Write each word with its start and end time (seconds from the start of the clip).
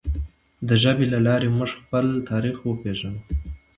د 0.67 0.69
ژبې 0.83 1.05
له 1.13 1.19
لارې 1.27 1.47
موږ 1.57 1.71
خپل 1.79 2.05
تاریخ 2.29 2.57
وپیژنو. 2.63 3.21